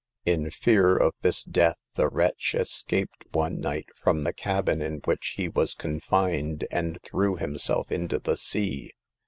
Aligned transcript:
In 0.25 0.49
fear 0.49 0.97
of 0.97 1.13
this 1.21 1.43
death, 1.43 1.77
the 1.93 2.09
wretch 2.09 2.55
escaped 2.55 3.23
one 3.33 3.59
night 3.59 3.85
from 3.95 4.23
the 4.23 4.33
cabin 4.33 4.81
in 4.81 4.99
which 5.05 5.35
he 5.37 5.47
was 5.47 5.75
confined, 5.75 6.65
and 6.71 6.97
threw 7.03 7.35
himself 7.35 7.91
into 7.91 8.17
the 8.17 8.35
sea. 8.35 8.93